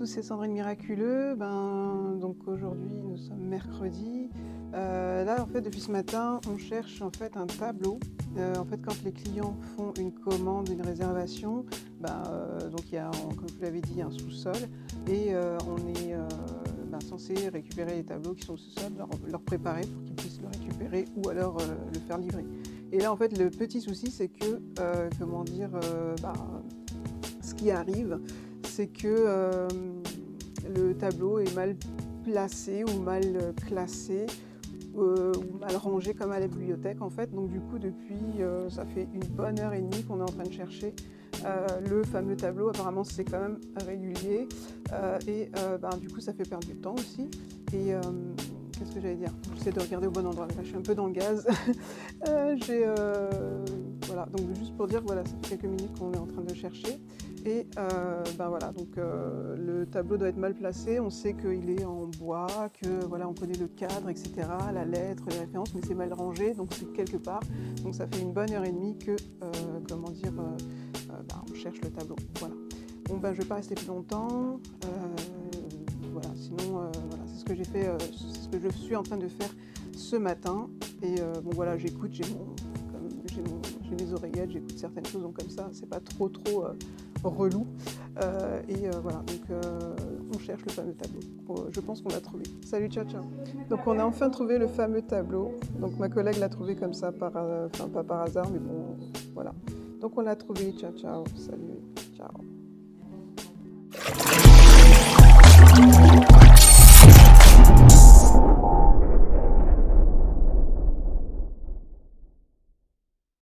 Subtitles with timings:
[0.00, 1.34] tous, c'est Sandrine Miraculeux.
[1.34, 4.30] Ben, donc aujourd'hui, nous sommes mercredi.
[4.72, 8.00] Euh, là, en fait, depuis ce matin, on cherche en fait un tableau.
[8.38, 11.66] Euh, en fait, quand les clients font une commande, une réservation,
[12.00, 14.56] ben, euh, donc il y a, comme vous l'avais dit, un sous-sol
[15.06, 15.34] et
[15.68, 16.16] on est
[16.90, 18.92] ben, censé récupérer les tableaux qui sont au sous-sol,
[19.28, 22.46] leur, préparer pour qu'ils puissent le récupérer ou alors le faire livrer.
[22.90, 24.60] Et là, en fait, le petit souci, c'est que,
[25.18, 25.68] comment dire,
[26.22, 26.32] ben,
[27.42, 28.18] ce qui arrive,
[28.80, 29.68] c'est que euh,
[30.74, 31.76] le tableau est mal
[32.24, 34.24] placé ou mal classé
[34.96, 37.30] euh, ou mal rangé comme à la bibliothèque en fait.
[37.30, 40.32] Donc du coup depuis euh, ça fait une bonne heure et demie qu'on est en
[40.32, 40.94] train de chercher
[41.90, 42.70] le fameux tableau.
[42.70, 44.48] Apparemment c'est quand même régulier
[45.26, 45.50] et
[45.82, 47.28] ben, du coup ça fait perdre du temps aussi.
[47.74, 47.92] Et
[48.72, 49.32] qu'est-ce que j'allais dire?
[49.56, 50.46] J'essaie de regarder au bon endroit.
[50.46, 51.46] Là, je suis un peu dans le gaz.
[52.66, 52.86] j'ai
[54.06, 56.54] voilà donc juste pour dire voilà ça fait quelques minutes qu'on est en train de
[56.54, 56.98] chercher.
[57.46, 61.00] Et euh, ben voilà, donc euh, le tableau doit être mal placé.
[61.00, 64.32] On sait qu'il est en bois, que voilà, on connaît le cadre, etc.,
[64.72, 67.40] la lettre, les références, mais c'est mal rangé, donc c'est quelque part.
[67.82, 69.48] Donc ça fait une bonne heure et demie que, euh,
[69.88, 70.54] comment dire, ben,
[71.50, 72.16] on cherche le tableau.
[72.38, 72.54] Voilà.
[73.08, 74.60] Bon ben je vais pas rester plus longtemps.
[76.12, 76.92] voilà, sinon voilà,
[77.26, 79.50] c'est ce que j'ai fait, c'est ce que je suis en train de faire
[79.94, 80.68] ce matin.
[81.02, 82.54] Et bon voilà, j'écoute, j'ai mon,
[83.82, 86.66] j'ai mes oreillettes, j'écoute certaines choses, donc comme ça, c'est pas trop trop
[87.28, 87.66] relou.
[88.22, 89.94] Euh, et euh, voilà, donc euh,
[90.34, 91.20] on cherche le fameux tableau.
[91.72, 92.44] je pense qu'on l'a trouvé.
[92.64, 93.22] Salut, ciao, ciao.
[93.68, 95.54] Donc on a enfin trouvé le fameux tableau.
[95.78, 98.96] Donc ma collègue l'a trouvé comme ça, par, enfin pas par hasard, mais bon,
[99.34, 99.52] voilà.
[100.00, 100.72] Donc on l'a trouvé.
[100.72, 101.24] Ciao, ciao.
[101.36, 101.80] Salut,
[102.16, 102.59] ciao.